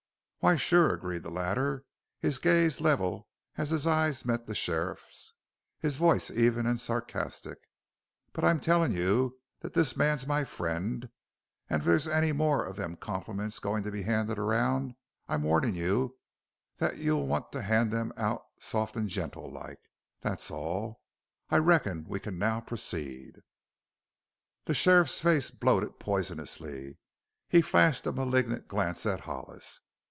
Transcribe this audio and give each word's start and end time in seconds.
"Why, 0.43 0.55
sure!" 0.55 0.91
agreed 0.91 1.21
the 1.21 1.29
latter, 1.29 1.85
his 2.19 2.39
gaze 2.39 2.81
level 2.81 3.27
as 3.57 3.69
his 3.69 3.85
eyes 3.85 4.25
met 4.25 4.47
the 4.47 4.55
sheriff's, 4.55 5.33
his 5.79 5.97
voice 5.97 6.31
even 6.31 6.65
and 6.65 6.79
sarcastic. 6.79 7.59
"But 8.33 8.43
I'm 8.43 8.59
tellin' 8.59 8.91
you 8.91 9.37
that 9.59 9.73
this 9.73 9.95
man's 9.95 10.25
my 10.25 10.43
friend 10.43 11.11
an' 11.69 11.81
if 11.81 11.85
there's 11.85 12.07
any 12.07 12.31
more 12.31 12.65
of 12.65 12.75
them 12.75 12.95
compliments 12.95 13.59
goin' 13.59 13.83
to 13.83 13.91
be 13.91 14.01
handed 14.01 14.39
around 14.39 14.95
I'm 15.27 15.43
warnin' 15.43 15.75
you 15.75 16.17
that 16.77 16.97
you 16.97 17.17
want 17.17 17.51
to 17.51 17.61
hand 17.61 17.91
them 17.91 18.11
out 18.17 18.41
soft 18.59 18.97
an' 18.97 19.09
gentle 19.09 19.47
like. 19.47 19.91
That's 20.21 20.49
all. 20.49 21.03
I 21.51 21.57
reckon 21.57 22.05
we 22.09 22.19
c'n 22.19 22.39
now 22.39 22.61
proceed." 22.61 23.43
The 24.65 24.73
sheriff's 24.73 25.19
face 25.19 25.51
bloated 25.51 25.99
poisonously. 25.99 26.97
He 27.47 27.61
flashed 27.61 28.07
a 28.07 28.11
malignant 28.11 28.67
glance 28.67 29.05
at 29.05 29.19
Hollis. 29.19 29.81